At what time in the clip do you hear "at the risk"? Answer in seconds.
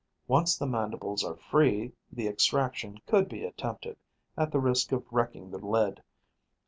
4.35-4.91